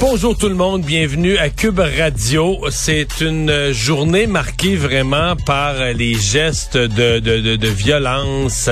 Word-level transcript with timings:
Bonjour 0.00 0.34
tout 0.34 0.48
le 0.48 0.54
monde, 0.54 0.80
bienvenue 0.80 1.36
à 1.36 1.50
Cube 1.50 1.78
Radio. 1.78 2.58
C'est 2.70 3.20
une 3.20 3.70
journée 3.70 4.26
marquée 4.26 4.74
vraiment 4.74 5.36
par 5.36 5.74
les 5.94 6.14
gestes 6.14 6.78
de, 6.78 7.18
de, 7.18 7.38
de, 7.38 7.56
de 7.56 7.68
violence. 7.68 8.70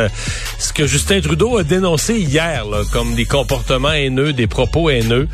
Ce 0.59 0.73
que 0.73 0.87
Justin 0.87 1.21
Trudeau 1.21 1.59
a 1.59 1.65
dénoncé 1.65 2.19
hier 2.19 2.65
là, 2.65 2.81
comme 2.95 3.15
des 3.15 3.27
comportements 3.27 3.93
haineux, 3.93 4.33
des 4.33 4.47
propos 4.47 4.89
haineux. 4.89 5.29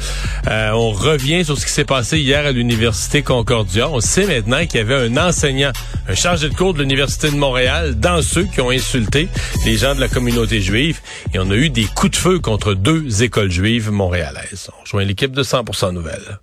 Euh, 0.49 0.71
on 0.73 0.91
revient 0.91 1.45
sur 1.45 1.57
ce 1.57 1.65
qui 1.65 1.73
s'est 1.73 1.85
passé 1.85 2.19
hier 2.19 2.45
à 2.45 2.51
l'Université 2.51 3.23
Concordia. 3.23 3.89
On 3.89 4.01
sait 4.01 4.27
maintenant 4.27 4.67
qu'il 4.67 4.81
y 4.81 4.83
avait 4.83 5.07
un 5.09 5.17
enseignant, 5.17 5.71
un 6.09 6.15
chargé 6.15 6.49
de 6.49 6.55
cours 6.55 6.75
de 6.75 6.81
l'Université 6.81 7.31
de 7.31 7.37
Montréal, 7.37 7.99
dans 7.99 8.21
ceux 8.21 8.45
qui 8.45 8.61
ont 8.61 8.71
insulté 8.71 9.29
les 9.65 9.77
gens 9.77 9.95
de 9.95 10.01
la 10.01 10.09
communauté 10.09 10.61
juive. 10.61 11.01
Et 11.33 11.39
on 11.39 11.51
a 11.51 11.55
eu 11.55 11.71
des 11.71 11.85
coups 11.85 12.13
de 12.13 12.17
feu 12.17 12.39
contre 12.39 12.75
deux 12.75 13.23
écoles 13.23 13.51
juives 13.51 13.91
montréalaises. 13.91 14.71
On 14.79 14.83
rejoint 14.83 15.05
l'équipe 15.05 15.33
de 15.33 15.43
100% 15.43 15.93
Nouvelles. 15.93 16.39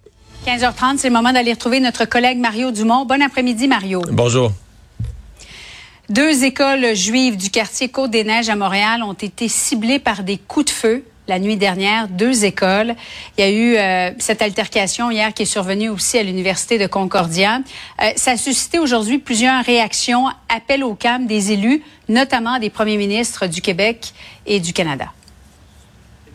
15h30, 0.48 0.98
c'est 0.98 1.10
le 1.10 1.14
moment 1.14 1.32
d'aller 1.32 1.54
retrouver 1.54 1.80
notre 1.80 2.06
collègue 2.06 2.40
Mario 2.40 2.72
Dumont. 2.72 3.06
Bon 3.06 3.22
après-midi, 3.22 3.68
Mario. 3.68 4.02
Bonjour. 4.12 4.52
Deux 6.10 6.44
écoles 6.44 6.96
juives 6.96 7.38
du 7.38 7.52
quartier 7.52 7.90
Côte-des-Neiges 7.90 8.50
à 8.50 8.56
Montréal 8.56 9.04
ont 9.04 9.14
été 9.14 9.48
ciblées 9.48 10.00
par 10.00 10.24
des 10.24 10.38
coups 10.38 10.66
de 10.66 10.72
feu 10.72 11.04
la 11.32 11.40
nuit 11.40 11.56
dernière, 11.56 12.10
deux 12.10 12.44
écoles. 12.44 12.94
Il 13.38 13.42
y 13.42 13.48
a 13.48 13.50
eu 13.50 13.78
euh, 13.78 14.14
cette 14.20 14.42
altercation 14.42 15.10
hier 15.12 15.34
qui 15.34 15.44
est 15.44 15.46
survenue 15.46 15.88
aussi 15.88 16.18
à 16.18 16.24
l'Université 16.24 16.78
de 16.78 16.88
Concordia. 16.88 17.62
Euh, 18.02 18.10
ça 18.18 18.32
a 18.32 18.38
suscité 18.38 18.80
aujourd'hui 18.80 19.18
plusieurs 19.18 19.64
réactions, 19.64 20.26
appels 20.54 20.84
au 20.84 20.94
calme 20.94 21.28
des 21.28 21.54
élus, 21.54 21.84
notamment 22.10 22.60
des 22.60 22.70
premiers 22.70 22.98
ministres 22.98 23.48
du 23.48 23.62
Québec 23.62 24.14
et 24.46 24.60
du 24.60 24.74
Canada. 24.74 25.06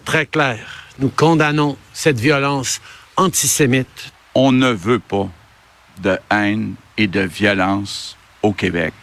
Très 0.06 0.24
clair. 0.24 0.86
Nous 0.98 1.10
condamnons 1.10 1.76
cette 1.92 2.18
violence 2.18 2.80
antisémite. 3.18 4.12
On 4.34 4.50
ne 4.50 4.70
veut 4.70 4.98
pas 4.98 5.28
de 6.02 6.18
haine 6.30 6.74
et 6.96 7.06
de 7.06 7.20
violence 7.20 8.16
au 8.42 8.52
Québec. 8.52 8.94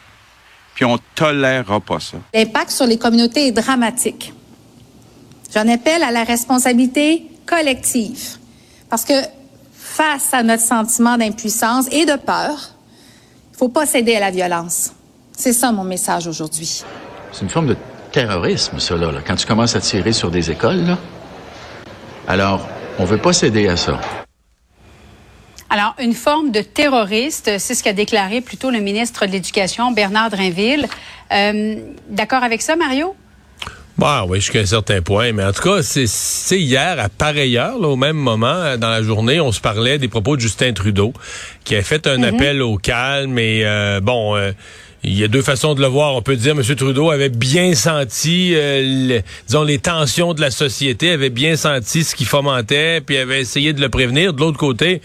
Puis 0.74 0.86
on 0.86 0.98
tolérera 1.14 1.80
pas 1.80 2.00
ça. 2.00 2.18
L'impact 2.34 2.72
sur 2.72 2.88
les 2.88 2.98
communautés 2.98 3.50
est 3.50 3.52
dramatique. 3.52 4.34
J'en 5.54 5.68
appelle 5.68 6.02
à 6.04 6.12
la 6.12 6.24
responsabilité 6.24 7.28
collective. 7.46 8.38
Parce 8.90 9.06
que 9.06 9.14
face 9.74 10.34
à 10.34 10.42
notre 10.42 10.64
sentiment 10.64 11.18
d'impuissance 11.18 11.88
et 11.92 12.06
de 12.06 12.16
peur, 12.16 12.72
il 13.52 13.58
faut 13.58 13.70
pas 13.70 13.86
céder 13.86 14.16
à 14.16 14.20
la 14.20 14.32
violence. 14.32 14.94
C'est 15.38 15.54
ça 15.54 15.72
mon 15.72 15.84
message 15.84 16.28
aujourd'hui. 16.28 16.84
C'est 17.32 17.42
une 17.42 17.50
forme 17.50 17.68
de 17.68 17.78
terrorisme, 18.12 18.80
cela. 18.80 19.12
Là. 19.12 19.20
Quand 19.26 19.36
tu 19.36 19.46
commences 19.46 19.76
à 19.76 19.80
tirer 19.80 20.12
sur 20.12 20.32
des 20.32 20.50
écoles, 20.50 20.86
là. 20.86 20.98
Alors, 22.28 22.68
on 22.98 23.06
veut 23.06 23.18
pas 23.18 23.34
céder 23.34 23.68
à 23.68 23.78
ça. 23.78 24.00
Alors, 25.70 25.96
une 26.00 26.14
forme 26.14 26.52
de 26.52 26.62
terroriste, 26.62 27.58
c'est 27.58 27.76
ce 27.76 27.84
qu'a 27.84 27.94
déclaré 27.94 28.42
plutôt 28.42 28.70
le 28.70 28.80
ministre 28.80 29.26
de 29.26 29.32
l'Éducation, 29.32 29.92
Bernard 29.92 30.30
Drinville. 30.30 30.88
Euh, 31.32 31.76
D'accord 32.10 32.44
avec 32.44 32.62
ça, 32.62 32.76
Mario? 32.76 33.16
Bah 33.96 34.26
oui, 34.28 34.40
jusqu'à 34.40 34.60
un 34.60 34.66
certain 34.66 35.02
point. 35.02 35.32
Mais 35.34 35.44
en 35.44 35.52
tout 35.52 35.62
cas, 35.62 35.84
c'est 35.84 36.60
hier, 36.60 37.00
à 37.00 37.10
pareille 37.10 37.58
heure, 37.58 37.78
là, 37.78 37.88
au 37.88 37.96
même 37.96 38.18
moment, 38.18 38.76
dans 38.78 38.90
la 38.90 39.04
journée, 39.04 39.40
on 39.40 39.52
se 39.52 39.62
parlait 39.62 40.00
des 40.00 40.08
propos 40.08 40.36
de 40.36 40.42
Justin 40.42 40.74
Trudeau, 40.74 41.14
qui 41.64 41.76
a 41.76 41.82
fait 41.82 42.08
un 42.08 42.18
Mm-hmm. 42.18 42.36
appel 42.36 42.62
au 42.62 42.78
calme. 42.78 43.38
Et 43.40 43.62
euh, 43.66 44.00
bon, 44.02 44.36
euh, 44.36 44.52
il 45.06 45.20
y 45.20 45.24
a 45.26 45.28
deux 45.28 45.42
façons 45.42 45.74
de 45.76 45.82
le 45.82 45.88
voir. 45.88 46.16
On 46.16 46.22
peut 46.22 46.38
dire 46.38 46.54
M. 46.58 46.64
Trudeau 46.76 47.12
avait 47.12 47.28
bien 47.30 47.74
senti, 47.76 48.54
euh, 48.56 48.82
le- 49.18 49.22
disons, 49.48 49.64
les 49.64 49.78
tensions 49.80 50.34
de 50.34 50.40
la 50.40 50.50
société, 50.52 51.12
avait 51.12 51.30
bien 51.30 51.58
senti 51.58 52.06
ce 52.06 52.16
qui 52.16 52.24
fomentait, 52.24 53.02
puis 53.02 53.18
avait 53.18 53.42
essayé 53.42 53.74
de 53.74 53.82
le 53.82 53.90
prévenir. 53.90 54.32
De 54.34 54.40
l'autre 54.40 54.58
côté, 54.58 55.02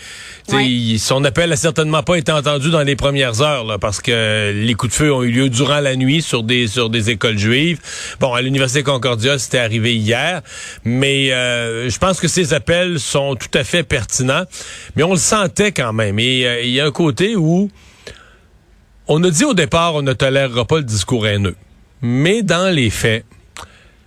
Ouais. 0.52 0.64
il- 0.66 0.98
son 1.00 1.24
appel 1.24 1.50
a 1.52 1.56
certainement 1.56 2.02
pas 2.04 2.14
été 2.16 2.30
entendu 2.30 2.70
dans 2.70 2.82
les 2.82 2.94
premières 2.96 3.42
heures, 3.42 3.64
là, 3.64 3.76
parce 3.78 4.00
que 4.00 4.52
les 4.54 4.74
coups 4.74 4.92
de 4.92 4.96
feu 4.96 5.12
ont 5.12 5.22
eu 5.24 5.30
lieu 5.32 5.48
durant 5.50 5.80
la 5.80 5.96
nuit 5.96 6.22
sur 6.22 6.42
des 6.44 6.68
sur 6.68 6.90
des 6.90 7.10
écoles 7.10 7.36
juives. 7.36 7.78
Bon, 8.20 8.32
à 8.34 8.40
l'université 8.40 8.82
Concordia, 8.84 9.36
c'était 9.38 9.58
arrivé 9.58 9.94
hier, 9.96 10.42
mais 10.84 11.32
euh, 11.32 11.90
je 11.90 11.98
pense 11.98 12.20
que 12.20 12.28
ces 12.28 12.54
appels 12.54 13.00
sont 13.00 13.34
tout 13.34 13.50
à 13.58 13.64
fait 13.64 13.82
pertinents, 13.82 14.44
mais 14.94 15.02
on 15.02 15.10
le 15.12 15.18
sentait 15.18 15.72
quand 15.72 15.92
même. 15.92 16.18
Et 16.20 16.46
euh, 16.48 16.62
il 16.62 16.70
y 16.70 16.80
a 16.80 16.86
un 16.86 16.90
côté 16.90 17.36
où 17.36 17.70
on 19.06 19.22
a 19.24 19.30
dit 19.30 19.44
au 19.44 19.54
départ, 19.54 19.94
on 19.94 20.02
ne 20.02 20.12
tolérera 20.12 20.64
pas 20.64 20.78
le 20.78 20.84
discours 20.84 21.26
haineux, 21.26 21.56
mais 22.02 22.42
dans 22.42 22.72
les 22.72 22.90
faits. 22.90 23.24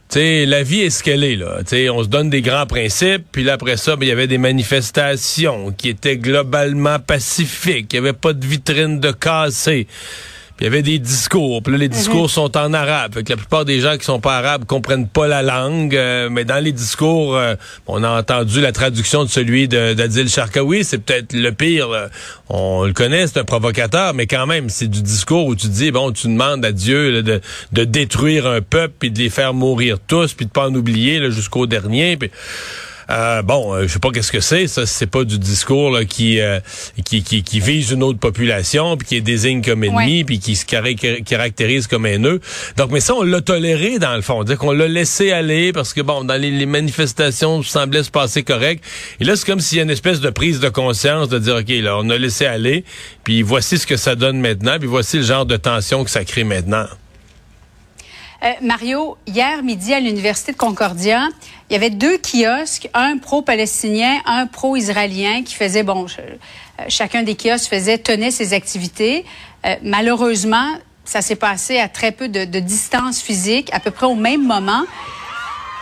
Tu 0.10 0.20
sais, 0.20 0.46
la 0.46 0.62
vie 0.62 0.82
est 0.82 0.90
ce 0.90 1.04
qu'elle 1.04 1.24
est, 1.24 1.38
là. 1.38 1.60
On 1.94 2.04
se 2.04 2.10
donne 2.10 2.30
des 2.30 2.42
grands 2.42 2.66
principes, 2.66 3.24
puis 3.32 3.44
là, 3.44 3.54
après 3.54 3.78
ça, 3.78 3.96
ben, 3.96 4.06
il 4.06 4.10
y 4.10 4.12
avait 4.12 4.28
des 4.28 4.38
manifestations 4.38 5.72
qui 5.72 5.88
étaient 5.88 6.18
globalement 6.18 7.00
pacifiques. 7.00 7.94
Il 7.94 8.02
n'y 8.02 8.10
avait 8.10 8.18
pas 8.18 8.34
de 8.34 8.46
vitrine 8.46 9.00
de 9.00 9.12
cassé. 9.12 9.88
Il 10.62 10.66
y 10.66 10.68
avait 10.68 10.84
des 10.84 11.00
discours. 11.00 11.64
Puis 11.64 11.72
là, 11.72 11.80
les 11.80 11.90
discours 11.90 12.30
sont 12.30 12.56
en 12.56 12.72
arabe. 12.72 13.16
Fait 13.16 13.24
que 13.24 13.32
la 13.32 13.38
plupart 13.38 13.66
des 13.66 13.80
gens 13.80 13.98
qui 13.98 14.06
sont 14.06 14.20
pas 14.20 14.38
arabes 14.38 14.66
comprennent 14.66 15.08
pas 15.08 15.28
la 15.28 15.42
langue. 15.42 15.96
euh, 15.96 16.30
mais 16.30 16.46
dans 16.46 16.64
les 16.64 16.72
discours, 16.72 17.36
euh, 17.36 17.56
on 17.88 18.04
a 18.04 18.10
entendu 18.20 18.62
la 18.62 18.72
traduction 18.72 19.24
de 19.24 19.30
celui 19.30 19.68
d'Adil 19.68 20.30
Sharkawi. 20.30 20.84
C'est 20.84 21.00
peut-être 21.00 21.34
le 21.34 21.52
pire. 21.52 21.90
là. 21.90 22.10
On 22.50 22.86
le 22.86 22.94
connaît, 22.94 23.26
c'est 23.26 23.40
un 23.40 23.44
provocateur, 23.44 24.14
mais 24.14 24.28
quand 24.28 24.46
même, 24.46 24.70
c'est 24.70 24.88
du 24.88 25.02
discours 25.02 25.48
où 25.48 25.56
tu 25.56 25.68
dis, 25.68 25.90
bon, 25.90 26.12
tu 26.12 26.28
demandes 26.28 26.64
à 26.64 26.72
Dieu 26.72 27.10
là, 27.10 27.22
de, 27.24 27.42
de 27.72 27.84
détruire 27.84 28.46
un 28.46 28.62
peuple, 28.62 28.94
puis 29.00 29.10
de 29.10 29.18
les 29.18 29.32
faire 29.32 29.56
mourir 29.56 29.98
tous, 30.06 30.34
puis 30.34 30.46
de 30.46 30.52
pas 30.52 30.68
en 30.68 30.76
oublier 30.76 31.32
jusqu'au 31.32 31.66
dernier. 31.66 32.18
Puis, 32.18 32.30
euh, 33.10 33.42
bon, 33.42 33.74
euh, 33.74 33.84
je 33.88 33.94
sais 33.94 34.00
pas 34.00 34.12
qu'est-ce 34.12 34.32
que 34.32 34.40
c'est. 34.40 34.68
Ça, 34.68 34.86
c'est 34.86 35.08
pas 35.08 35.24
du 35.24 35.38
discours 35.40 35.92
là, 35.92 36.06
qui, 36.06 36.40
euh, 36.40 36.60
qui, 37.06 37.24
qui 37.24 37.44
qui 37.44 37.60
vise 37.60 37.92
une 37.92 38.04
autre 38.04 38.20
population, 38.20 38.96
puis 38.98 39.08
qui 39.08 39.16
est 39.18 39.22
désigne 39.22 39.62
comme 39.62 39.84
ennemi, 39.84 40.20
Ouais. 40.20 40.24
puis 40.24 40.40
qui 40.40 40.56
se 40.56 40.66
caracté- 40.66 41.22
caractérise 41.24 41.88
comme 41.88 42.06
haineux. 42.06 42.40
Donc, 42.78 42.92
mais 42.92 43.00
ça, 43.00 43.16
on 43.16 43.24
l'a 43.24 43.42
toléré 43.42 44.00
dans 44.00 44.16
le 44.16 44.22
fond, 44.22 44.44
dire 44.44 44.58
qu'on 44.58 44.72
l'a 44.72 44.88
laissé 44.88 45.32
aller 45.32 45.74
parce 45.74 45.94
que 45.94 46.02
bon, 46.02 46.24
dans 46.24 46.40
les, 46.40 46.52
les 46.52 46.66
manifestations, 46.66 47.64
ça 47.64 47.82
semblait 47.82 48.04
se 48.04 48.12
passer 48.12 48.44
correct. 48.44 48.84
Et 49.20 49.24
là, 49.24 49.36
c'est 49.36 49.46
comme 49.46 49.60
s'il 49.60 49.78
y 49.78 49.82
a 49.82 49.84
une 49.84 49.90
espèce 49.90 50.20
de 50.22 50.30
prise 50.30 50.60
de 50.60 50.70
conscience 50.70 51.30
de 51.30 51.40
dire, 51.40 51.56
ok, 51.56 51.70
là, 51.82 51.98
on 51.98 52.10
a 52.10 52.18
laissé 52.18 52.46
aller, 52.46 52.84
puis 53.24 53.42
voici 53.42 53.78
ce 53.78 53.88
que 53.88 53.98
ça 53.98 54.16
donne 54.16 54.40
maintenant, 54.40 54.78
puis 54.80 54.88
voici 54.88 55.18
le 55.18 55.24
genre 55.24 55.46
de 55.46 55.58
tension 55.58 56.04
que 56.04 56.10
ça 56.10 56.24
crée 56.26 56.44
maintenant. 56.44 56.86
Euh, 58.44 58.54
Mario, 58.62 59.18
hier 59.28 59.62
midi 59.62 59.94
à 59.94 60.00
l'Université 60.00 60.52
de 60.52 60.58
Concordia, 60.58 61.30
il 61.70 61.74
y 61.74 61.76
avait 61.76 61.92
deux 61.92 62.18
kiosques, 62.18 62.90
un 62.96 63.20
pro-palestinien, 63.20 64.20
un 64.26 64.48
pro-israélien, 64.48 65.44
qui 65.44 65.54
faisaient, 65.54 65.84
bon, 65.84 66.08
euh, 66.18 66.84
chacun 66.88 67.22
des 67.22 67.36
kiosques 67.36 67.70
faisait, 67.70 68.00
tenait 68.00 68.32
ses 68.32 68.54
activités. 68.54 69.26
Euh, 69.68 69.76
malheureusement, 69.84 70.74
ça 71.06 71.22
s'est 71.22 71.36
passé 71.36 71.78
à 71.78 71.88
très 71.88 72.12
peu 72.12 72.30
de, 72.30 72.60
distance 72.60 73.22
physique, 73.22 73.70
à 73.74 73.80
peu 73.80 73.92
près 73.92 74.08
au 74.08 74.16
même 74.16 74.44
moment. 74.44 74.86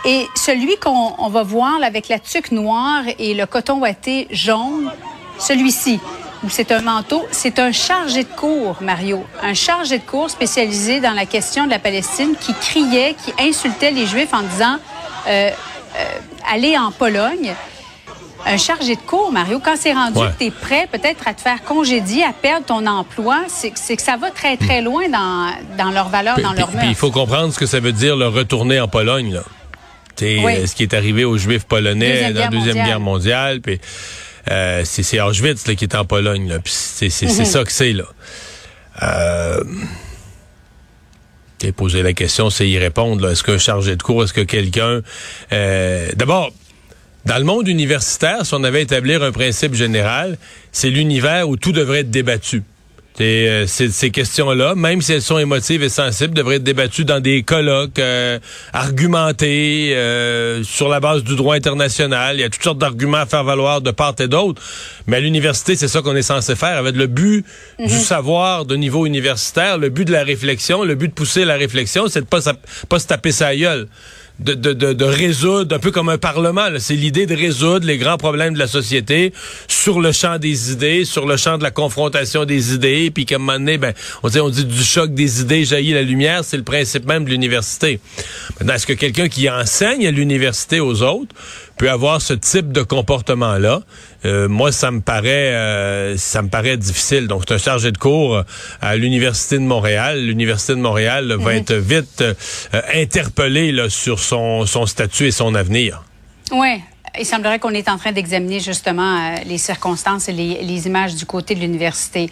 Et 0.04 0.26
celui 0.34 0.76
qu'on 0.76 1.14
on 1.16 1.28
va 1.30 1.42
voir 1.42 1.82
avec 1.82 2.08
la 2.08 2.18
tuque 2.18 2.52
noire 2.52 3.04
et 3.18 3.32
le 3.32 3.46
coton 3.46 3.80
ouaté 3.80 4.28
jaune, 4.30 4.90
celui-ci, 5.38 5.98
où 6.44 6.48
c'est 6.48 6.72
un 6.72 6.80
manteau, 6.82 7.26
c'est 7.30 7.58
un 7.58 7.72
chargé 7.72 8.24
de 8.24 8.28
cours, 8.28 8.76
Mario. 8.80 9.24
Un 9.42 9.54
chargé 9.54 9.98
de 9.98 10.04
cours 10.04 10.30
spécialisé 10.30 11.00
dans 11.00 11.12
la 11.12 11.26
question 11.26 11.64
de 11.66 11.70
la 11.70 11.78
Palestine 11.78 12.34
qui 12.40 12.54
criait, 12.54 13.14
qui 13.24 13.32
insultait 13.42 13.90
les 13.90 14.06
Juifs 14.06 14.32
en 14.32 14.42
disant 14.42 14.76
euh, 15.28 15.50
euh, 15.50 16.04
allez 16.50 16.76
en 16.78 16.90
Pologne. 16.92 17.54
Un 18.46 18.56
chargé 18.56 18.94
de 18.96 19.00
cours, 19.02 19.30
Mario, 19.32 19.60
quand 19.62 19.74
c'est 19.76 19.92
rendu 19.92 20.18
Ouais. 20.18 20.28
que 20.28 20.38
tu 20.38 20.44
es 20.46 20.50
prêt 20.50 20.88
peut-être 20.90 21.28
à 21.28 21.34
te 21.34 21.42
faire 21.42 21.62
congédier, 21.62 22.24
à 22.24 22.32
perdre 22.32 22.64
ton 22.64 22.86
emploi, 22.86 23.40
c'est 23.48 23.70
que 23.70 24.00
ça 24.02 24.16
va 24.16 24.30
très, 24.30 24.56
très 24.56 24.80
loin 24.80 25.10
dans, 25.10 25.50
dans 25.76 25.90
leurs 25.90 26.08
valeurs, 26.08 26.36
Puis- 26.36 26.44
dans 26.44 26.54
leurs 26.54 26.68
puis 26.70 26.88
il 26.88 26.94
faut 26.94 27.10
comprendre 27.10 27.52
ce 27.52 27.58
que 27.58 27.66
ça 27.66 27.80
veut 27.80 27.92
dire 27.92 28.16
le 28.16 28.28
retourner 28.28 28.80
en 28.80 28.88
Pologne. 28.88 29.34
Là. 29.34 29.42
Oui. 30.22 30.66
ce 30.66 30.74
qui 30.74 30.82
est 30.84 30.94
arrivé 30.94 31.24
aux 31.24 31.36
Juifs 31.38 31.64
polonais 31.64 32.12
Deuxième 32.12 32.32
dans 32.32 32.40
la 32.40 32.46
Deuxième 32.48 32.66
mondiale. 32.76 32.86
Guerre 32.86 33.00
mondiale. 33.00 33.60
Puis, 33.60 33.80
euh, 34.50 34.82
c'est 34.84 35.20
Auschwitz 35.20 35.66
là, 35.66 35.74
qui 35.74 35.84
est 35.84 35.94
en 35.94 36.04
Pologne. 36.04 36.48
Là, 36.48 36.58
puis 36.60 36.72
c'est 36.72 37.06
Mhm. 37.26 37.44
ça 37.44 37.64
que 37.64 37.72
c'est. 37.72 37.92
là. 37.92 38.04
Euh, 39.02 39.62
poser 41.76 42.02
la 42.02 42.12
question, 42.14 42.48
c'est 42.50 42.68
y 42.68 42.78
répondre. 42.78 43.28
Est-ce 43.30 43.42
qu'un 43.44 43.58
chargé 43.58 43.94
de 43.96 44.02
cours, 44.02 44.24
est-ce 44.24 44.32
que 44.32 44.40
quelqu'un... 44.40 45.02
euh, 45.52 46.08
D'abord, 46.16 46.50
dans 47.26 47.36
le 47.38 47.44
monde 47.44 47.68
universitaire, 47.68 48.46
si 48.46 48.54
on 48.54 48.64
avait 48.64 48.78
à 48.78 48.82
établir 48.82 49.22
un 49.22 49.30
principe 49.32 49.74
général, 49.74 50.38
c'est 50.72 50.88
l'univers 50.88 51.48
où 51.48 51.56
tout 51.56 51.72
devrait 51.72 52.00
être 52.00 52.10
débattu. 52.10 52.62
Euh, 53.20 53.66
ces 53.66 54.10
questions-là, 54.10 54.74
même 54.74 55.02
si 55.02 55.12
elles 55.12 55.22
sont 55.22 55.38
émotives 55.38 55.82
et 55.82 55.88
sensibles, 55.88 56.32
devraient 56.32 56.56
être 56.56 56.62
débattues 56.62 57.04
dans 57.04 57.20
des 57.20 57.42
colloques 57.42 57.98
euh, 57.98 58.38
argumentés 58.72 59.92
euh, 59.94 60.62
sur 60.64 60.88
la 60.88 61.00
base 61.00 61.22
du 61.22 61.36
droit 61.36 61.54
international. 61.54 62.36
Il 62.36 62.40
y 62.40 62.44
a 62.44 62.48
toutes 62.48 62.62
sortes 62.62 62.78
d'arguments 62.78 63.18
à 63.18 63.26
faire 63.26 63.44
valoir 63.44 63.82
de 63.82 63.90
part 63.90 64.14
et 64.20 64.28
d'autre. 64.28 64.62
Mais 65.06 65.18
à 65.18 65.20
l'université, 65.20 65.76
c'est 65.76 65.88
ça 65.88 66.00
qu'on 66.00 66.16
est 66.16 66.22
censé 66.22 66.56
faire, 66.56 66.78
avec 66.78 66.96
le 66.96 67.06
but 67.08 67.44
du 67.78 67.84
mhm. 67.92 68.00
savoir 68.00 68.64
de 68.64 68.76
niveau 68.76 69.04
universitaire, 69.04 69.76
le 69.76 69.90
but 69.90 70.06
de 70.06 70.12
la 70.12 70.24
réflexion, 70.24 70.84
le 70.84 70.94
but 70.94 71.08
de 71.08 71.14
pousser 71.14 71.44
la 71.44 71.56
réflexion, 71.56 72.08
c'est 72.08 72.22
de 72.22 72.26
pas, 72.26 72.40
pas 72.88 72.98
se 72.98 73.06
taper 73.06 73.32
sa 73.32 73.54
gueule 73.54 73.86
de, 74.40 74.54
de, 74.54 74.92
de, 74.92 75.04
résoudre, 75.04 75.76
un 75.76 75.78
peu 75.78 75.90
comme 75.90 76.08
un 76.08 76.18
parlement. 76.18 76.66
C'est 76.78 76.94
l'idée 76.94 77.26
de 77.26 77.34
résoudre 77.34 77.86
les 77.86 77.98
grands 77.98 78.16
problèmes 78.16 78.54
de 78.54 78.58
la 78.58 78.66
société 78.66 79.32
sur 79.68 80.00
le 80.00 80.12
champ 80.12 80.38
des 80.38 80.72
idées, 80.72 81.04
sur 81.04 81.26
le 81.26 81.36
champ 81.36 81.58
de 81.58 81.62
la 81.62 81.70
confrontation 81.70 82.44
des 82.44 82.74
idées, 82.74 83.10
puis 83.10 83.26
qu'à 83.26 83.36
un 83.36 83.38
moment 83.38 83.58
donné, 83.58 83.76
ben, 83.76 83.92
on 84.22 84.28
dit, 84.28 84.40
on 84.40 84.48
dit 84.48 84.64
du 84.64 84.82
choc 84.82 85.12
des 85.12 85.42
idées 85.42 85.64
jaillit 85.64 85.92
la 85.92 86.02
lumière, 86.02 86.44
c'est 86.44 86.56
le 86.56 86.62
principe 86.62 87.06
même 87.06 87.24
de 87.24 87.30
l'université. 87.30 88.00
Maintenant, 88.58 88.74
est-ce 88.74 88.86
que 88.86 88.92
quelqu'un 88.94 89.28
qui 89.28 89.50
enseigne 89.50 90.06
à 90.06 90.10
l'université 90.10 90.80
aux 90.80 91.02
autres 91.02 91.34
peut 91.80 91.90
avoir 91.90 92.20
ce 92.20 92.34
type 92.34 92.72
de 92.72 92.82
comportement-là. 92.82 93.80
Euh, 94.26 94.50
moi, 94.50 94.70
ça 94.70 94.90
me 94.90 95.00
paraît, 95.00 95.54
euh, 95.54 96.14
ça 96.18 96.42
me 96.42 96.50
paraît 96.50 96.76
difficile. 96.76 97.26
Donc, 97.26 97.44
c'est 97.48 97.54
un 97.54 97.58
chargé 97.58 97.90
de 97.90 97.96
cours 97.96 98.44
à 98.82 98.96
l'université 98.96 99.56
de 99.56 99.62
Montréal. 99.62 100.22
L'université 100.22 100.74
de 100.74 100.80
Montréal 100.80 101.34
va 101.40 101.54
être 101.54 101.72
vite 101.72 102.20
euh, 102.20 102.34
interpellée 102.94 103.72
là, 103.72 103.88
sur 103.88 104.18
son, 104.18 104.66
son 104.66 104.84
statut 104.84 105.28
et 105.28 105.30
son 105.30 105.54
avenir. 105.54 106.04
Oui. 106.52 106.82
Il 107.18 107.24
semblerait 107.24 107.58
qu'on 107.58 107.70
est 107.70 107.88
en 107.88 107.96
train 107.96 108.12
d'examiner 108.12 108.60
justement 108.60 109.36
les 109.46 109.56
circonstances 109.56 110.28
et 110.28 110.32
les, 110.32 110.62
les 110.62 110.86
images 110.86 111.14
du 111.14 111.24
côté 111.24 111.54
de 111.54 111.60
l'université. 111.60 112.28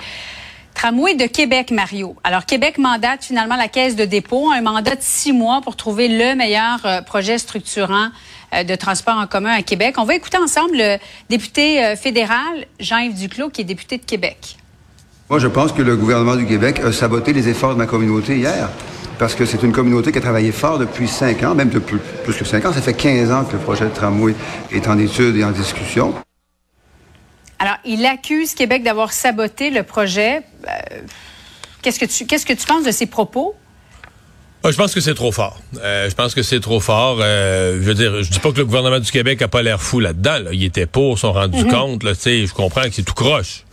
Tramway 0.78 1.16
de 1.16 1.26
Québec, 1.26 1.72
Mario. 1.72 2.14
Alors, 2.22 2.46
Québec 2.46 2.78
mandate 2.78 3.24
finalement 3.24 3.56
la 3.56 3.66
Caisse 3.66 3.96
de 3.96 4.04
dépôt, 4.04 4.52
un 4.52 4.60
mandat 4.60 4.94
de 4.94 5.00
six 5.00 5.32
mois 5.32 5.60
pour 5.60 5.74
trouver 5.74 6.06
le 6.06 6.36
meilleur 6.36 7.02
projet 7.04 7.36
structurant 7.38 8.10
euh, 8.54 8.62
de 8.62 8.76
transport 8.76 9.16
en 9.16 9.26
commun 9.26 9.50
à 9.50 9.62
Québec. 9.62 9.96
On 9.98 10.04
va 10.04 10.14
écouter 10.14 10.38
ensemble 10.38 10.76
le 10.76 10.98
député 11.28 11.84
euh, 11.84 11.96
fédéral 11.96 12.64
Jean-Yves 12.78 13.18
Duclos, 13.18 13.50
qui 13.50 13.62
est 13.62 13.64
député 13.64 13.98
de 13.98 14.04
Québec. 14.04 14.56
Moi, 15.28 15.40
je 15.40 15.48
pense 15.48 15.72
que 15.72 15.82
le 15.82 15.96
gouvernement 15.96 16.36
du 16.36 16.46
Québec 16.46 16.80
a 16.84 16.92
saboté 16.92 17.32
les 17.32 17.48
efforts 17.48 17.72
de 17.72 17.78
ma 17.78 17.86
communauté 17.86 18.36
hier. 18.36 18.70
Parce 19.18 19.34
que 19.34 19.46
c'est 19.46 19.64
une 19.64 19.72
communauté 19.72 20.12
qui 20.12 20.18
a 20.18 20.20
travaillé 20.20 20.52
fort 20.52 20.78
depuis 20.78 21.08
cinq 21.08 21.42
ans, 21.42 21.56
même 21.56 21.70
depuis 21.70 21.96
plus 22.22 22.36
que 22.36 22.44
cinq 22.44 22.64
ans. 22.66 22.72
Ça 22.72 22.82
fait 22.82 22.94
15 22.94 23.32
ans 23.32 23.44
que 23.44 23.54
le 23.54 23.58
projet 23.58 23.86
de 23.86 23.90
tramway 23.90 24.32
est 24.70 24.86
en 24.86 24.96
étude 24.96 25.34
et 25.34 25.42
en 25.42 25.50
discussion. 25.50 26.14
Alors, 27.58 27.78
il 27.84 28.06
accuse 28.06 28.54
Québec 28.54 28.84
d'avoir 28.84 29.12
saboté 29.12 29.70
le 29.70 29.82
projet. 29.82 30.42
Euh, 30.66 31.00
qu'est-ce 31.82 32.00
que 32.00 32.06
tu 32.06 32.26
qu'est-ce 32.26 32.46
que 32.46 32.52
tu 32.52 32.66
penses 32.66 32.84
de 32.84 32.90
ces 32.90 33.06
propos? 33.06 33.54
Ah, 34.64 34.72
je 34.72 34.76
pense 34.76 34.92
que 34.92 35.00
c'est 35.00 35.14
trop 35.14 35.30
fort. 35.30 35.60
Euh, 35.82 36.10
je 36.10 36.14
pense 36.14 36.34
que 36.34 36.42
c'est 36.42 36.58
trop 36.58 36.80
fort. 36.80 37.18
Euh, 37.20 37.78
je 37.80 37.86
veux 37.86 37.94
dire, 37.94 38.22
je 38.22 38.30
dis 38.30 38.40
pas 38.40 38.50
que 38.50 38.58
le 38.58 38.64
gouvernement 38.64 38.98
du 38.98 39.10
Québec 39.10 39.40
a 39.40 39.48
pas 39.48 39.62
l'air 39.62 39.80
fou 39.80 40.00
là-dedans. 40.00 40.38
Là. 40.40 40.50
Il 40.52 40.64
était 40.64 40.86
pour, 40.86 41.18
sont 41.18 41.32
rendus 41.32 41.62
mhm. 41.64 41.70
compte. 41.70 42.02
Là, 42.02 42.12
je 42.14 42.52
comprends 42.52 42.82
que 42.82 42.90
c'est 42.90 43.04
tout 43.04 43.14
croche. 43.14 43.64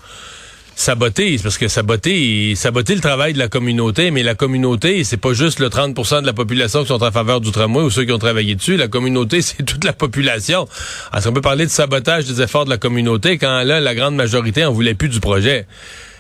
Saboter, 0.77 1.37
c'est 1.37 1.43
parce 1.43 1.57
que 1.57 1.69
saboter, 1.69 2.53
saboter 2.55 2.95
le 2.95 3.01
travail 3.01 3.31
de 3.31 3.39
la 3.39 3.47
communauté, 3.47 4.11
mais 4.11 4.23
la 4.23 4.35
communauté, 4.35 5.05
c'est 5.05 5.17
pas 5.17 5.31
juste 5.31 5.59
le 5.59 5.69
30% 5.69 6.21
de 6.21 6.25
la 6.25 6.33
population 6.33 6.81
qui 6.81 6.89
sont 6.89 7.01
en 7.01 7.11
faveur 7.11 7.39
du 7.39 7.51
tramway 7.51 7.81
ou 7.81 7.89
ceux 7.89 8.03
qui 8.03 8.11
ont 8.11 8.19
travaillé 8.19 8.55
dessus. 8.55 8.75
La 8.75 8.89
communauté, 8.89 9.41
c'est 9.41 9.63
toute 9.63 9.85
la 9.85 9.93
population. 9.93 10.67
Est-ce 11.15 11.27
qu'on 11.27 11.33
peut 11.33 11.41
parler 11.41 11.65
de 11.65 11.71
sabotage 11.71 12.25
des 12.25 12.41
efforts 12.41 12.65
de 12.65 12.69
la 12.69 12.77
communauté 12.77 13.37
quand 13.37 13.63
là, 13.63 13.79
la 13.79 13.95
grande 13.95 14.15
majorité 14.15 14.65
en 14.65 14.71
voulait 14.71 14.95
plus 14.95 15.09
du 15.09 15.21
projet? 15.21 15.65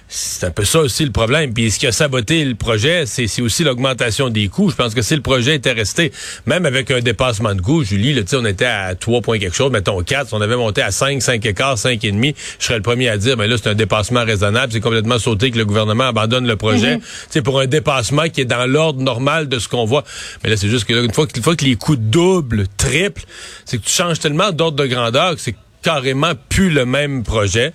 C'est 0.07 0.45
un 0.45 0.51
peu 0.51 0.65
ça 0.65 0.79
aussi 0.81 1.03
le 1.03 1.11
problème. 1.11 1.53
Puis 1.53 1.71
ce 1.71 1.79
qui 1.79 1.87
a 1.87 1.91
saboté 1.91 2.45
le 2.45 2.55
projet, 2.55 3.05
c'est 3.05 3.41
aussi 3.41 3.63
l'augmentation 3.63 4.29
des 4.29 4.47
coûts. 4.49 4.69
Je 4.69 4.75
pense 4.75 4.93
que 4.93 5.01
si 5.01 5.15
le 5.15 5.21
projet 5.21 5.55
était 5.55 5.71
resté, 5.71 6.11
même 6.45 6.65
avec 6.65 6.91
un 6.91 6.99
dépassement 6.99 7.55
de 7.55 7.61
coûts, 7.61 7.83
Julie, 7.83 8.13
là, 8.13 8.21
on 8.33 8.45
était 8.45 8.65
à 8.65 8.93
3 8.93 9.21
points 9.21 9.39
quelque 9.39 9.55
chose, 9.55 9.71
mettons 9.71 10.01
4, 10.01 10.27
si 10.27 10.33
on 10.33 10.41
avait 10.41 10.55
monté 10.55 10.81
à 10.81 10.91
5, 10.91 11.21
5 11.21 11.45
et 11.45 11.53
quart, 11.53 11.77
5 11.77 12.03
et 12.03 12.11
demi, 12.11 12.35
je 12.59 12.65
serais 12.65 12.77
le 12.77 12.83
premier 12.83 13.09
à 13.09 13.17
dire, 13.17 13.35
mais 13.35 13.47
là, 13.47 13.55
c'est 13.57 13.69
un 13.69 13.75
dépassement 13.75 14.23
raisonnable. 14.23 14.71
C'est 14.71 14.79
complètement 14.79 15.17
sauté 15.17 15.49
que 15.49 15.57
le 15.57 15.65
gouvernement 15.65 16.05
abandonne 16.05 16.45
le 16.45 16.55
projet. 16.55 16.99
C'est 17.29 17.39
mhm. 17.39 17.43
pour 17.43 17.59
un 17.59 17.67
dépassement 17.67 18.29
qui 18.29 18.41
est 18.41 18.45
dans 18.45 18.65
l'ordre 18.67 19.01
normal 19.01 19.49
de 19.49 19.57
ce 19.57 19.67
qu'on 19.67 19.85
voit. 19.85 20.03
Mais 20.43 20.51
là, 20.51 20.57
c'est 20.57 20.69
juste 20.69 20.85
que 20.85 20.93
une 21.03 21.13
fois, 21.13 21.25
une 21.35 21.43
fois 21.43 21.55
que 21.55 21.65
les 21.65 21.75
coûts 21.75 21.95
doublent, 21.95 22.65
triplent, 22.77 23.25
c'est 23.65 23.79
que 23.79 23.85
tu 23.85 23.91
changes 23.91 24.19
tellement 24.19 24.51
d'ordre 24.51 24.77
de 24.77 24.85
grandeur 24.85 25.35
que 25.35 25.41
c'est 25.41 25.55
carrément 25.85 26.31
plus 26.49 26.71
le 26.71 26.87
même 26.87 27.21
projet. 27.21 27.71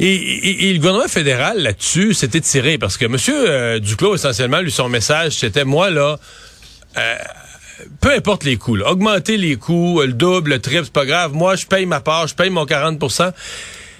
Et, 0.00 0.72
le 0.72 0.78
gouvernement 0.78 1.06
fédéral, 1.06 1.62
là-dessus, 1.62 2.12
s'était 2.12 2.40
tiré 2.40 2.78
parce 2.78 2.96
que 2.96 3.04
M. 3.04 3.16
Euh, 3.28 3.78
Duclos, 3.78 4.16
essentiellement, 4.16 4.60
lui, 4.60 4.72
son 4.72 4.88
message, 4.88 5.34
c'était, 5.38 5.64
moi, 5.64 5.88
là, 5.90 6.18
euh, 6.96 7.14
peu 8.00 8.10
importe 8.10 8.42
les 8.42 8.56
coûts, 8.56 8.76
augmenter 8.80 9.36
les 9.36 9.54
coûts, 9.54 10.02
le 10.02 10.12
double, 10.12 10.50
le 10.50 10.58
triple, 10.58 10.84
c'est 10.84 10.92
pas 10.92 11.06
grave. 11.06 11.32
Moi, 11.32 11.54
je 11.54 11.66
paye 11.66 11.86
ma 11.86 12.00
part, 12.00 12.26
je 12.26 12.34
paye 12.34 12.50
mon 12.50 12.64
40% 12.64 13.32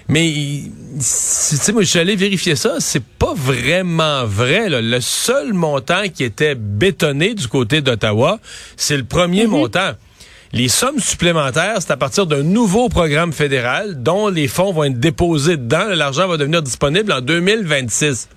mais, 0.07 0.31
tu 0.31 1.01
sais, 1.01 1.71
moi, 1.71 1.81
je 1.81 1.87
suis 1.87 1.97
allé 1.97 2.15
vérifier 2.15 2.55
ça. 2.55 2.75
C'est 2.79 3.03
pas 3.03 3.33
vraiment 3.33 4.23
vrai. 4.25 4.67
Le 4.69 4.99
seul 5.01 5.53
montant 5.53 6.03
qui 6.13 6.23
était 6.23 6.53
bétonné 6.53 7.33
du 7.33 7.47
côté 7.47 7.81
d'Ottawa, 7.81 8.39
c'est 8.77 8.97
le 8.97 9.03
premier 9.03 9.45
mm-hmm. 9.45 9.49
montant. 9.49 9.91
Les 10.55 10.69
sommes 10.69 11.01
supplémentaires, 11.01 11.79
c'est 11.81 11.91
à 11.91 11.97
partir 11.97 12.27
d'un 12.27 12.41
nouveau 12.41 12.87
programme 12.87 13.33
fédéral 13.33 14.01
dont 14.01 14.29
les 14.29 14.47
fonds 14.47 14.71
vont 14.71 14.85
être 14.85 15.01
déposés 15.01 15.57
dedans. 15.57 15.83
L'argent 15.93 16.29
va 16.29 16.37
devenir 16.37 16.61
disponible 16.61 17.11
en 17.11 17.19
2026. 17.19 18.29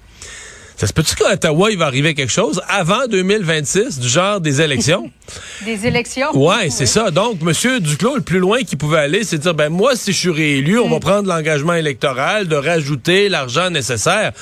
Ça 0.77 0.89
se 0.89 0.93
peut-tu 0.93 1.15
qu'à 1.15 1.35
Ottawa, 1.35 1.71
il 1.71 1.79
va 1.79 1.87
arriver 1.87 2.15
quelque 2.15 2.33
chose 2.33 2.61
avant 2.67 3.07
2026, 3.07 4.01
du 4.01 4.09
genre 4.09 4.41
des 4.41 4.61
élections? 4.61 5.09
des 5.65 5.87
élections? 5.87 6.37
Ouais, 6.37 6.71
c'est 6.71 6.87
ça. 6.87 7.13
Donc, 7.13 7.39
M. 7.41 7.79
Duclos, 7.79 8.17
le 8.17 8.23
plus 8.23 8.41
loin 8.41 8.63
qu'il 8.63 8.79
pouvait 8.79 8.99
aller, 8.99 9.23
c'est 9.23 9.39
de 9.39 9.43
dire, 9.43 9.55
ben 9.55 9.69
moi, 9.69 9.95
si 9.95 10.13
je 10.13 10.19
suis 10.19 10.31
réélu, 10.31 10.77
on 10.81 10.89
va 10.89 10.97
mm. 10.97 11.01
prendre 11.01 11.29
l'engagement 11.29 11.75
électoral 11.75 12.49
de 12.49 12.57
rajouter 12.57 13.29
l'argent 13.29 13.71
nécessaire. 13.71 14.33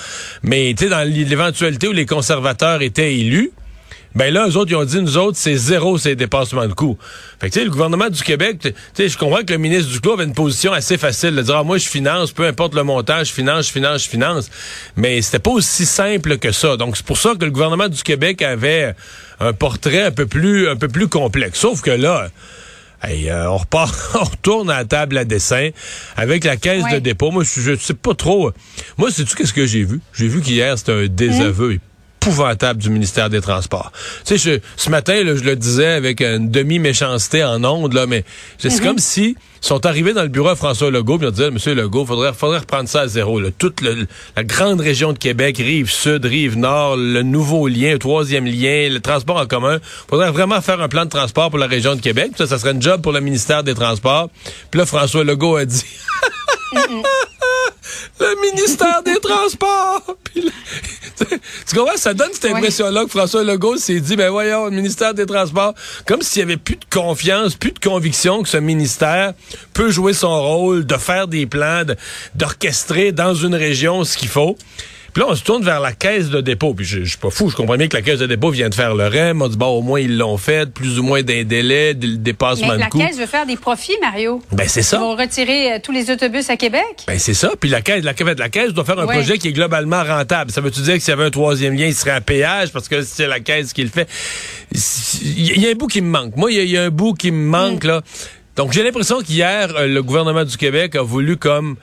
Mais, 0.42 0.74
tu 0.74 0.84
sais, 0.84 0.90
dans 0.90 1.06
l'éventualité 1.06 1.88
où 1.88 1.92
les 1.92 2.06
conservateurs 2.06 2.80
étaient 2.80 3.14
élus, 3.14 3.52
ben 4.16 4.32
là, 4.32 4.48
eux 4.48 4.56
autres, 4.56 4.70
ils 4.70 4.76
ont 4.76 4.84
dit, 4.84 5.00
nous 5.02 5.18
autres, 5.18 5.36
c'est 5.36 5.56
zéro 5.56 5.98
ces 5.98 6.16
dépassements 6.16 6.66
de 6.66 6.72
coûts. 6.72 6.96
Fait 7.38 7.48
que, 7.48 7.52
tu 7.52 7.58
sais, 7.58 7.64
le 7.66 7.70
gouvernement 7.70 8.08
du 8.08 8.22
Québec, 8.22 8.56
tu 8.62 8.72
sais, 8.94 9.10
je 9.10 9.18
comprends 9.18 9.42
que 9.42 9.52
le 9.52 9.58
ministre 9.58 9.92
du 9.92 10.00
Clos 10.00 10.14
avait 10.14 10.24
une 10.24 10.32
position 10.32 10.72
assez 10.72 10.96
facile 10.96 11.36
de 11.36 11.42
dire, 11.42 11.56
ah, 11.56 11.64
moi, 11.64 11.76
je 11.76 11.86
finance, 11.86 12.32
peu 12.32 12.46
importe 12.46 12.74
le 12.74 12.82
montant, 12.82 13.22
je 13.22 13.30
finance, 13.30 13.66
je 13.66 13.72
finance, 13.72 14.04
je 14.04 14.08
finance. 14.08 14.50
Mais 14.96 15.20
c'était 15.20 15.38
pas 15.38 15.50
aussi 15.50 15.84
simple 15.84 16.38
que 16.38 16.50
ça. 16.50 16.78
Donc, 16.78 16.96
c'est 16.96 17.04
pour 17.04 17.18
ça 17.18 17.34
que 17.38 17.44
le 17.44 17.50
gouvernement 17.50 17.88
du 17.88 18.02
Québec 18.02 18.40
avait 18.40 18.94
un 19.38 19.52
portrait 19.52 20.04
un 20.04 20.12
peu 20.12 20.24
plus, 20.24 20.66
un 20.70 20.76
peu 20.76 20.88
plus 20.88 21.08
complexe. 21.08 21.60
Sauf 21.60 21.82
que 21.82 21.90
là, 21.90 22.28
Hey, 23.02 23.28
euh, 23.28 23.50
on 23.50 23.58
repart, 23.58 23.94
on 24.14 24.24
retourne 24.24 24.70
à 24.70 24.78
la 24.78 24.84
table 24.86 25.18
à 25.18 25.26
dessin 25.26 25.68
avec 26.16 26.44
la 26.44 26.56
caisse 26.56 26.84
de 26.90 26.98
dépôt. 26.98 27.30
Moi, 27.30 27.44
je, 27.44 27.76
sais 27.76 27.92
pas 27.92 28.14
trop. 28.14 28.50
Moi, 28.96 29.10
sais-tu 29.10 29.36
qu'est-ce 29.36 29.52
que 29.52 29.66
j'ai 29.66 29.84
vu? 29.84 30.00
J'ai 30.14 30.28
vu 30.28 30.40
qu'hier, 30.40 30.78
c'était 30.78 30.92
un 30.92 31.06
désaveu. 31.06 31.78
Épouvantable 32.26 32.82
du 32.82 32.90
ministère 32.90 33.30
des 33.30 33.40
Transports. 33.40 33.92
Tu 34.24 34.36
sais, 34.36 34.60
ce 34.76 34.90
matin, 34.90 35.14
je 35.24 35.44
le 35.44 35.54
disais 35.54 35.86
avec 35.86 36.20
une 36.20 36.50
demi-méchanceté 36.50 37.44
en 37.44 37.62
ondes, 37.62 37.92
là, 37.92 38.06
mais 38.06 38.24
c'est 38.58 38.72
mhm. 38.72 38.80
comme 38.80 38.98
si 38.98 39.36
sont 39.60 39.86
arrivés 39.86 40.12
dans 40.12 40.22
le 40.22 40.28
bureau 40.28 40.48
à 40.48 40.56
François 40.56 40.90
Legault, 40.90 41.18
puis 41.18 41.26
ont 41.28 41.30
dit, 41.30 41.50
Monsieur 41.50 41.74
Legault, 41.74 42.04
faudrait, 42.04 42.32
faudrait 42.32 42.58
reprendre 42.58 42.88
ça 42.88 43.02
à 43.02 43.06
zéro. 43.08 43.40
Là. 43.40 43.50
Toute 43.56 43.80
la 43.80 44.44
grande 44.44 44.80
région 44.80 45.12
de 45.12 45.18
Québec, 45.18 45.56
rive 45.58 45.90
sud, 45.90 46.24
rive 46.24 46.56
nord, 46.58 46.96
le 46.96 47.22
nouveau 47.22 47.68
lien, 47.68 47.92
le 47.92 47.98
troisième 47.98 48.44
lien, 48.44 48.88
le 48.88 49.00
transport 49.00 49.36
en 49.36 49.46
commun. 49.46 49.78
faudrait 50.08 50.30
vraiment 50.30 50.60
faire 50.60 50.80
un 50.80 50.88
plan 50.88 51.04
de 51.04 51.10
transport 51.10 51.50
pour 51.50 51.58
la 51.58 51.66
région 51.66 51.94
de 51.94 52.00
Québec. 52.00 52.32
ça, 52.36 52.46
ça 52.46 52.58
serait 52.58 52.74
un 52.74 52.80
job 52.80 53.02
pour 53.02 53.12
le 53.12 53.20
ministère 53.20 53.62
des 53.64 53.74
Transports. 53.74 54.30
Puis 54.70 54.78
là, 54.78 54.86
François 54.86 55.24
Legault 55.24 55.56
a 55.56 55.64
dit... 55.64 55.84
le 58.20 58.50
ministère 58.52 59.02
des 59.04 59.18
Transports. 59.20 60.16
tu 61.68 61.76
comprends? 61.76 61.96
Ça 61.96 62.14
donne 62.14 62.30
cette 62.32 62.46
impression-là 62.46 63.04
que 63.04 63.10
François 63.10 63.42
Legault 63.42 63.76
s'est 63.76 64.00
dit, 64.00 64.16
ben 64.16 64.30
voyons, 64.30 64.66
le 64.66 64.70
ministère 64.72 65.14
des 65.14 65.26
Transports, 65.26 65.74
comme 66.06 66.22
s'il 66.22 66.40
y 66.40 66.42
avait 66.42 66.56
plus 66.56 66.76
de 66.76 66.84
confiance, 66.90 67.54
plus 67.54 67.72
de 67.72 67.78
conviction 67.78 68.42
que 68.42 68.48
ce 68.48 68.58
ministère 68.58 69.32
peut 69.72 69.90
jouer 69.90 70.12
son 70.12 70.40
rôle 70.40 70.86
de 70.86 70.96
faire 70.96 71.28
des 71.28 71.46
plans, 71.46 71.82
d'orchestrer 72.34 73.12
dans 73.12 73.34
une 73.34 73.54
région 73.54 74.04
ce 74.04 74.16
qu'il 74.16 74.28
faut. 74.28 74.56
Puis 75.16 75.22
là, 75.22 75.30
on 75.30 75.34
se 75.34 75.44
tourne 75.44 75.64
vers 75.64 75.80
la 75.80 75.94
caisse 75.94 76.28
de 76.28 76.42
dépôt. 76.42 76.74
Puis 76.74 76.84
je, 76.84 76.98
je 76.98 77.08
suis 77.08 77.16
pas 77.16 77.30
fou, 77.30 77.48
je 77.48 77.56
comprends 77.56 77.78
bien 77.78 77.88
que 77.88 77.96
la 77.96 78.02
caisse 78.02 78.18
de 78.18 78.26
dépôt 78.26 78.50
vient 78.50 78.68
de 78.68 78.74
faire 78.74 78.94
le 78.94 79.06
REM. 79.06 79.40
On 79.40 79.48
dit, 79.48 79.56
bon, 79.56 79.68
au 79.68 79.80
moins, 79.80 79.98
ils 79.98 80.18
l'ont 80.18 80.36
fait, 80.36 80.70
plus 80.70 80.98
ou 80.98 81.02
moins 81.02 81.22
d'un 81.22 81.42
délai, 81.42 81.94
des 81.94 82.18
dépassement 82.18 82.66
Mais 82.68 82.74
de 82.74 82.80
la 82.80 82.90
caisse 82.90 83.18
veut 83.18 83.24
faire 83.24 83.46
des 83.46 83.56
profits, 83.56 83.96
Mario. 84.02 84.42
Ben, 84.52 84.68
c'est 84.68 84.82
ça. 84.82 84.98
Ils 84.98 85.00
vont 85.00 85.16
retirer 85.16 85.72
euh, 85.72 85.78
tous 85.82 85.92
les 85.92 86.10
autobus 86.10 86.50
à 86.50 86.58
Québec. 86.58 87.04
Ben, 87.06 87.18
c'est 87.18 87.32
ça. 87.32 87.52
Puis 87.58 87.70
la 87.70 87.80
caisse, 87.80 88.04
la, 88.04 88.12
la 88.12 88.48
caisse 88.50 88.74
doit 88.74 88.84
faire 88.84 88.98
un 88.98 89.06
projet 89.06 89.38
qui 89.38 89.48
est 89.48 89.52
globalement 89.54 90.04
rentable. 90.04 90.50
Ça 90.50 90.60
veut-tu 90.60 90.82
dire 90.82 90.96
que 90.96 91.00
s'il 91.00 91.12
y 91.12 91.14
avait 91.14 91.24
un 91.24 91.30
troisième 91.30 91.74
lien, 91.74 91.86
il 91.86 91.94
serait 91.94 92.10
à 92.10 92.20
péage 92.20 92.70
parce 92.70 92.86
que 92.86 93.00
c'est 93.00 93.26
la 93.26 93.40
caisse 93.40 93.72
qui 93.72 93.84
le 93.84 93.88
fait? 93.88 94.06
Il 95.22 95.62
y, 95.62 95.66
a 95.66 95.70
un 95.70 95.76
bout 95.76 95.86
qui 95.86 96.02
me 96.02 96.10
manque. 96.10 96.36
Moi, 96.36 96.52
il 96.52 96.68
y, 96.68 96.76
a 96.76 96.82
un 96.82 96.90
bout 96.90 97.14
qui 97.14 97.30
me 97.30 97.48
manque, 97.48 97.84
mm. 97.84 97.88
là. 97.88 98.02
Donc, 98.56 98.72
j'ai 98.72 98.82
l'impression 98.82 99.22
qu'hier, 99.22 99.74
euh, 99.76 99.86
le 99.86 100.02
gouvernement 100.02 100.44
du 100.44 100.58
Québec 100.58 100.94
a 100.94 101.02
voulu 101.02 101.38
comme 101.38 101.76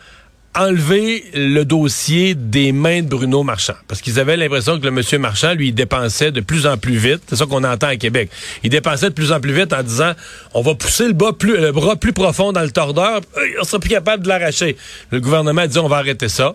enlever 0.56 1.26
le 1.34 1.64
dossier 1.64 2.36
des 2.36 2.72
mains 2.72 3.02
de 3.02 3.08
Bruno 3.08 3.44
Marchand. 3.44 3.74
Parce 3.88 4.02
qu'ils 4.02 4.20
avaient 4.20 4.38
l'impression 4.38 4.80
que 4.80 4.86
le 4.86 4.92
monsieur 4.92 5.18
Marchand, 5.18 5.54
lui, 5.54 5.72
dépensait 5.72 6.32
de 6.32 6.42
plus 6.42 6.68
en 6.68 6.78
plus 6.78 6.98
vite. 6.98 7.22
C'est 7.28 7.36
ça 7.36 7.46
qu'on 7.46 7.64
entend 7.64 7.88
à 7.88 7.96
Québec. 7.96 8.30
Il 8.64 8.70
dépensait 8.70 9.10
de 9.10 9.16
plus 9.16 9.32
en 9.32 9.40
plus 9.40 9.54
vite 9.54 9.74
en 9.74 9.82
disant, 9.82 10.14
on 10.54 10.62
va 10.62 10.76
pousser 10.76 11.08
le, 11.08 11.14
bas 11.14 11.34
plus, 11.34 11.58
le 11.58 11.72
bras 11.72 11.96
plus 11.96 12.14
profond 12.14 12.52
dans 12.52 12.62
le 12.62 12.72
tordeur, 12.72 13.22
on 13.60 13.64
sera 13.64 13.80
plus 13.80 13.90
capable 13.90 14.24
de 14.24 14.30
l'arracher. 14.30 14.78
Le 15.12 15.20
gouvernement 15.20 15.62
a 15.62 15.68
dit, 15.68 15.80
on 15.80 15.88
va 15.88 15.98
arrêter 15.98 16.30
ça. 16.30 16.54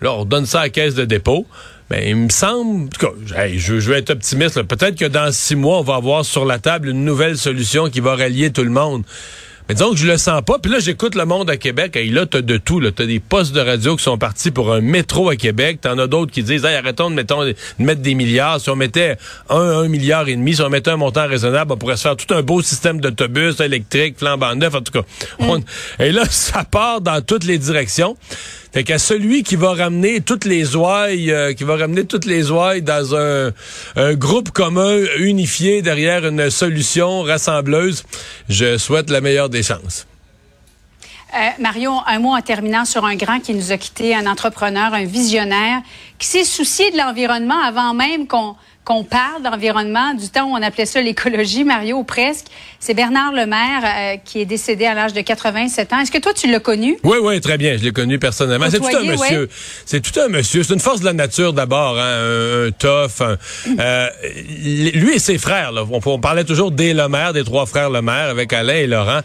Là, 0.00 0.12
on 0.12 0.24
donne 0.24 0.46
ça 0.46 0.60
à 0.60 0.62
la 0.64 0.68
caisse 0.70 0.94
de 0.94 1.04
dépôt. 1.04 1.46
Mais 1.90 2.08
il 2.08 2.16
me 2.16 2.30
semble, 2.30 2.84
en 2.84 2.88
tout 2.88 3.06
cas, 3.06 3.12
je, 3.26 3.80
je, 3.80 3.90
vais 3.90 3.98
être 3.98 4.10
optimiste. 4.10 4.62
Peut-être 4.62 4.96
que 4.96 5.04
dans 5.04 5.30
six 5.30 5.56
mois, 5.56 5.78
on 5.78 5.82
va 5.82 5.96
avoir 5.96 6.24
sur 6.24 6.44
la 6.44 6.58
table 6.58 6.88
une 6.88 7.04
nouvelle 7.04 7.36
solution 7.36 7.90
qui 7.90 8.00
va 8.00 8.16
rallier 8.16 8.50
tout 8.50 8.64
le 8.64 8.70
monde. 8.70 9.04
Mais 9.68 9.74
disons 9.74 9.90
que 9.90 9.96
je 9.96 10.06
le 10.06 10.18
sens 10.18 10.42
pas. 10.42 10.58
Puis 10.58 10.70
là, 10.70 10.78
j'écoute 10.80 11.14
le 11.14 11.24
monde 11.24 11.48
à 11.48 11.56
Québec. 11.56 11.96
Et 11.96 12.06
là, 12.06 12.26
t'as 12.26 12.40
de 12.40 12.56
tout. 12.56 12.80
Là. 12.80 12.90
T'as 12.90 13.06
des 13.06 13.20
postes 13.20 13.52
de 13.52 13.60
radio 13.60 13.96
qui 13.96 14.02
sont 14.02 14.18
partis 14.18 14.50
pour 14.50 14.72
un 14.72 14.80
métro 14.80 15.28
à 15.28 15.36
Québec. 15.36 15.80
T'en 15.80 15.98
as 15.98 16.06
d'autres 16.06 16.32
qui 16.32 16.42
disent, 16.42 16.64
hey, 16.64 16.74
arrêtons 16.74 17.10
de, 17.10 17.14
mettons, 17.14 17.44
de 17.44 17.54
mettre 17.78 18.02
des 18.02 18.14
milliards. 18.14 18.60
Si 18.60 18.70
on 18.70 18.76
mettait 18.76 19.16
un, 19.48 19.56
un 19.56 19.88
milliard 19.88 20.28
et 20.28 20.36
demi, 20.36 20.54
si 20.54 20.62
on 20.62 20.68
mettait 20.68 20.90
un 20.90 20.96
montant 20.96 21.26
raisonnable, 21.26 21.72
on 21.72 21.76
pourrait 21.76 21.96
se 21.96 22.02
faire 22.02 22.16
tout 22.16 22.32
un 22.34 22.42
beau 22.42 22.60
système 22.62 23.00
d'autobus 23.00 23.60
électriques, 23.60 24.18
flambant 24.18 24.54
neuf, 24.54 24.74
en 24.74 24.80
tout 24.80 24.92
cas. 24.92 25.06
On, 25.38 25.60
et 25.98 26.12
là, 26.12 26.24
ça 26.30 26.64
part 26.64 27.00
dans 27.00 27.20
toutes 27.22 27.44
les 27.44 27.58
directions. 27.58 28.16
Fait 28.72 28.84
qu'à 28.84 28.98
celui 28.98 29.42
qui 29.42 29.56
va 29.56 29.74
ramener 29.74 30.22
toutes 30.22 30.46
les 30.46 30.76
ouailles, 30.76 31.30
euh, 31.30 31.52
qui 31.52 31.64
va 31.64 31.76
ramener 31.76 32.04
toutes 32.06 32.24
les 32.24 32.50
ouailles 32.50 32.80
dans 32.80 33.14
un, 33.14 33.52
un, 33.96 34.14
groupe 34.14 34.50
commun 34.50 34.98
unifié 35.18 35.82
derrière 35.82 36.26
une 36.26 36.48
solution 36.48 37.20
rassembleuse, 37.22 38.02
je 38.48 38.78
souhaite 38.78 39.10
la 39.10 39.20
meilleure 39.20 39.50
des 39.50 39.62
chances. 39.62 40.06
Euh, 41.34 41.48
Mario, 41.60 41.92
un 42.06 42.18
mot 42.18 42.34
en 42.34 42.42
terminant 42.42 42.84
sur 42.84 43.06
un 43.06 43.14
grand 43.14 43.40
qui 43.40 43.54
nous 43.54 43.72
a 43.72 43.78
quitté, 43.78 44.14
un 44.14 44.26
entrepreneur, 44.26 44.92
un 44.92 45.04
visionnaire, 45.04 45.80
qui 46.22 46.28
s'est 46.28 46.44
soucié 46.44 46.92
de 46.92 46.96
l'environnement 46.96 47.60
avant 47.60 47.94
même 47.94 48.28
qu'on 48.28 48.54
qu'on 48.84 49.04
parle 49.04 49.42
d'environnement, 49.42 50.12
du 50.14 50.28
temps 50.28 50.50
où 50.50 50.56
on 50.56 50.62
appelait 50.62 50.86
ça 50.86 51.00
l'écologie, 51.00 51.62
Mario, 51.62 51.98
ou 51.98 52.04
presque. 52.04 52.46
C'est 52.80 52.94
Bernard 52.94 53.32
Lemaire 53.32 53.82
euh, 53.84 54.16
qui 54.24 54.40
est 54.40 54.44
décédé 54.44 54.86
à 54.86 54.94
l'âge 54.94 55.12
de 55.12 55.20
87 55.20 55.92
ans. 55.92 56.00
Est-ce 56.00 56.10
que 56.10 56.18
toi, 56.18 56.32
tu 56.34 56.50
l'as 56.50 56.58
connu? 56.58 56.98
Oui, 57.04 57.18
oui, 57.22 57.40
très 57.40 57.58
bien. 57.58 57.76
Je 57.76 57.84
l'ai 57.84 57.92
connu 57.92 58.18
personnellement. 58.18 58.66
C'est 58.68 58.80
tout 58.80 58.86
un 58.86 59.04
monsieur. 59.04 59.48
C'est 59.86 60.00
tout 60.00 60.18
un 60.18 60.26
monsieur. 60.26 60.64
C'est 60.64 60.74
une 60.74 60.80
force 60.80 60.98
de 60.98 61.04
la 61.04 61.12
nature 61.12 61.52
d'abord, 61.52 61.96
hein, 61.96 62.02
un, 62.02 62.66
un 62.66 62.70
tough. 62.72 63.22
euh, 63.78 64.08
lui 64.64 65.14
et 65.14 65.18
ses 65.20 65.38
frères, 65.38 65.70
là, 65.70 65.84
on, 65.88 66.00
on, 66.04 66.18
parlait 66.18 66.44
toujours 66.44 66.72
des 66.72 66.92
Lemaire, 66.92 67.32
des 67.32 67.44
trois 67.44 67.66
frères 67.66 67.88
Lemaire, 67.88 68.30
avec 68.30 68.52
Alain 68.52 68.74
et 68.74 68.88
Laurent. 68.88 69.20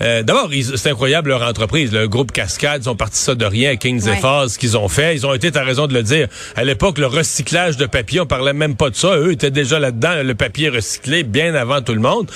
Euh, 0.00 0.22
d'abord, 0.22 0.48
c'est 0.76 0.90
incroyable 0.90 1.28
leur 1.28 1.42
entreprise. 1.42 1.92
Le 1.92 2.08
groupe 2.08 2.32
Cascade, 2.32 2.82
ils 2.84 2.88
ont 2.88 2.96
parti 2.96 3.18
ça 3.18 3.34
de 3.34 3.44
rien, 3.44 3.76
Kings 3.76 4.02
ouais. 4.04 4.16
et 4.16 4.48
ce 4.48 4.58
qu'ils 4.58 4.78
ont 4.78 4.88
fait. 4.88 5.14
Ils 5.14 5.26
ont 5.26 5.34
été, 5.34 5.52
tu 5.52 5.58
as 5.58 5.62
raison 5.62 5.86
de 5.86 5.92
le 5.92 6.02
dire, 6.02 6.28
à 6.56 6.64
l'époque, 6.64 6.98
le 6.98 7.06
recyclage 7.06 7.76
de 7.76 7.86
papier, 7.86 8.20
on 8.20 8.26
parlait 8.26 8.52
même 8.52 8.76
pas 8.76 8.90
de 8.90 8.96
ça. 8.96 9.16
Eux 9.16 9.32
étaient 9.32 9.50
déjà 9.50 9.78
là-dedans, 9.78 10.22
le 10.22 10.34
papier 10.34 10.68
recyclé, 10.68 11.22
bien 11.22 11.54
avant 11.54 11.82
tout 11.82 11.94
le 11.94 12.00
monde. 12.00 12.30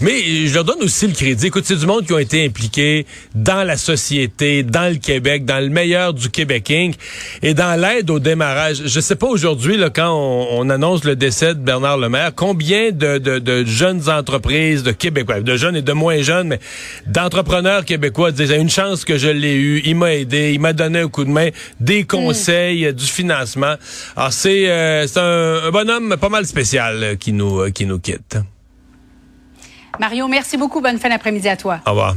Mais 0.00 0.46
je 0.46 0.54
leur 0.54 0.64
donne 0.64 0.82
aussi 0.82 1.06
le 1.06 1.12
crédit. 1.12 1.46
Écoute, 1.46 1.64
c'est 1.66 1.76
du 1.76 1.86
monde 1.86 2.06
qui 2.06 2.12
ont 2.12 2.18
été 2.18 2.44
impliqués 2.44 3.06
dans 3.34 3.64
la 3.64 3.76
société, 3.76 4.62
dans 4.62 4.92
le 4.92 4.98
Québec, 4.98 5.44
dans 5.44 5.60
le 5.60 5.68
meilleur 5.68 6.14
du 6.14 6.30
Québec 6.30 6.70
Inc. 6.70 6.94
et 7.42 7.54
dans 7.54 7.80
l'aide 7.80 8.10
au 8.10 8.18
démarrage. 8.18 8.82
Je 8.84 9.00
sais 9.00 9.16
pas 9.16 9.26
aujourd'hui, 9.26 9.78
quand 9.94 10.12
on, 10.12 10.60
on, 10.60 10.70
annonce 10.70 11.04
le 11.04 11.16
décès 11.16 11.54
de 11.54 11.60
Bernard 11.60 11.98
Lemaire, 11.98 12.32
combien 12.34 12.90
de, 12.90 13.18
de, 13.18 13.38
de 13.38 13.64
jeunes 13.64 14.08
entreprises, 14.08 14.82
de 14.82 14.92
Québécois, 14.92 15.40
de 15.40 15.56
jeunes 15.56 15.76
et 15.76 15.82
de 15.82 15.92
moins 15.92 16.22
jeunes, 16.22 16.48
mais 16.48 16.60
d'entrepreneurs 17.06 17.84
québécois 17.84 18.32
disaient 18.32 18.60
une 18.60 18.70
chance 18.70 19.04
que 19.04 19.18
je 19.18 19.28
l'ai 19.28 19.54
eu, 19.54 19.82
il 19.84 19.96
m'a 19.96 20.14
aidé, 20.14 20.52
il 20.52 20.60
m'a 20.60 20.72
donné 20.72 21.00
un 21.00 21.08
coup 21.08 21.24
de 21.24 21.30
main, 21.30 21.48
des 21.80 22.04
conseils, 22.04 22.86
mmh. 22.86 22.92
du 22.92 23.06
financement. 23.06 23.39
Alors 24.16 24.32
c'est 24.32 24.68
euh, 24.68 25.06
un, 25.16 25.68
un 25.68 25.70
bonhomme 25.70 26.16
pas 26.16 26.28
mal 26.28 26.46
spécial 26.46 27.02
euh, 27.02 27.16
qui 27.16 27.32
nous, 27.32 27.60
euh, 27.60 27.70
qui 27.70 27.86
nous 27.86 27.98
quitte. 27.98 28.38
Mario, 29.98 30.28
merci 30.28 30.56
beaucoup. 30.56 30.80
Bonne 30.80 30.98
fin 30.98 31.08
d'après-midi 31.08 31.48
à 31.48 31.56
toi. 31.56 31.80
Au 31.86 31.90
revoir. 31.90 32.14